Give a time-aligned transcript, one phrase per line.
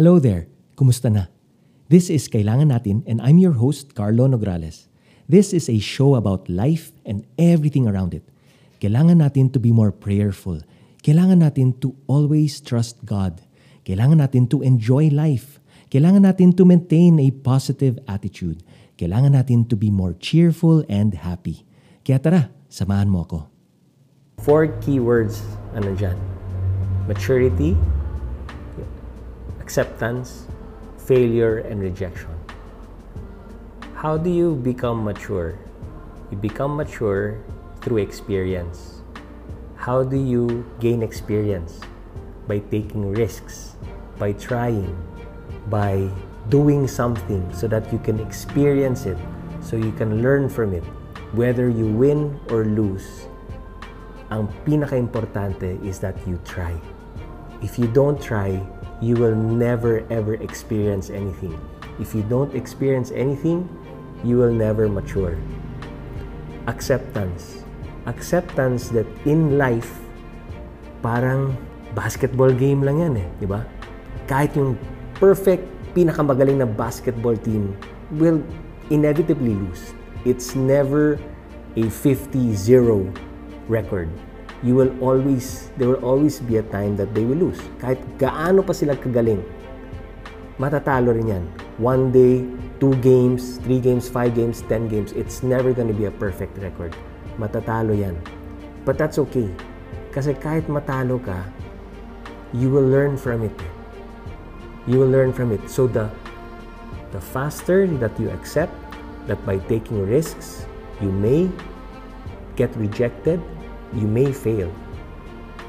[0.00, 0.48] Hello there,
[0.80, 1.28] kumusta na?
[1.92, 4.88] This is Kailangan Natin and I'm your host, Carlo Nograles.
[5.28, 8.24] This is a show about life and everything around it.
[8.80, 10.64] Kailangan natin to be more prayerful.
[11.04, 13.44] Kailangan natin to always trust God.
[13.84, 15.60] Kailangan natin to enjoy life.
[15.92, 18.64] Kailangan natin to maintain a positive attitude.
[18.96, 21.68] Kailangan natin to be more cheerful and happy.
[22.08, 22.42] Kaya tara,
[22.72, 23.52] samahan mo ako.
[24.40, 25.44] Four keywords
[25.76, 26.16] ano dyan.
[27.04, 27.76] Maturity,
[29.70, 30.50] acceptance,
[31.06, 32.34] failure, and rejection.
[33.94, 35.54] How do you become mature?
[36.34, 37.38] You become mature
[37.78, 39.06] through experience.
[39.78, 41.78] How do you gain experience?
[42.50, 43.78] By taking risks,
[44.18, 44.90] by trying,
[45.70, 46.10] by
[46.50, 49.18] doing something so that you can experience it,
[49.62, 50.82] so you can learn from it.
[51.30, 53.30] Whether you win or lose,
[54.34, 56.74] ang pinaka-importante is that you try.
[57.62, 58.58] If you don't try,
[59.00, 61.56] you will never ever experience anything.
[61.98, 63.68] If you don't experience anything,
[64.24, 65.36] you will never mature.
[66.68, 67.64] Acceptance.
[68.04, 70.00] Acceptance that in life,
[71.00, 71.56] parang
[71.96, 73.64] basketball game lang yan eh, di ba?
[74.28, 74.76] Kahit yung
[75.16, 75.64] perfect,
[75.96, 77.74] pinakamagaling na basketball team
[78.16, 78.40] will
[78.92, 79.96] inevitably lose.
[80.28, 81.16] It's never
[81.76, 82.56] a 50-0
[83.66, 84.08] record.
[84.60, 87.60] You will always, there will always be a time that they will lose.
[87.80, 89.40] Kahit gaano pa sila kagaling,
[90.60, 91.44] matatalo rin yan.
[91.80, 92.44] One day,
[92.76, 96.92] two games, three games, five games, ten games, it's never gonna be a perfect record.
[97.40, 98.20] Matatalo yan.
[98.84, 99.48] But that's okay.
[100.12, 101.40] Kasi kahit matalo ka,
[102.52, 103.56] you will learn from it.
[104.84, 105.64] You will learn from it.
[105.72, 106.12] So the
[107.16, 108.76] the faster that you accept
[109.24, 110.68] that by taking risks,
[111.00, 111.48] you may
[112.56, 113.40] get rejected,
[113.94, 114.70] you may fail.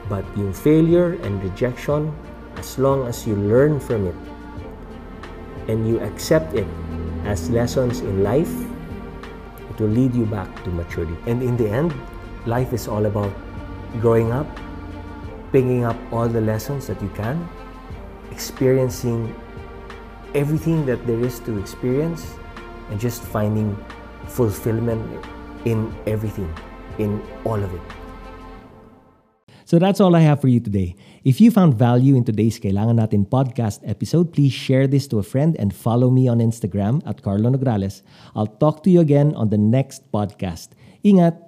[0.09, 2.13] But yung failure and rejection,
[2.57, 4.15] as long as you learn from it
[5.67, 6.67] and you accept it
[7.25, 8.51] as lessons in life,
[9.69, 11.15] it will lead you back to maturity.
[11.27, 11.93] And in the end,
[12.45, 13.31] life is all about
[13.99, 14.47] growing up,
[15.51, 17.47] picking up all the lessons that you can,
[18.31, 19.33] experiencing
[20.33, 22.35] everything that there is to experience,
[22.89, 23.77] and just finding
[24.27, 25.01] fulfillment
[25.65, 26.51] in everything,
[26.97, 27.81] in all of it.
[29.71, 30.97] So that's all I have for you today.
[31.23, 35.23] If you found value in today's Kailangan Natin podcast episode, please share this to a
[35.23, 38.03] friend and follow me on Instagram at Carlo Nograles.
[38.35, 40.75] I'll talk to you again on the next podcast.
[41.07, 41.47] Ingat!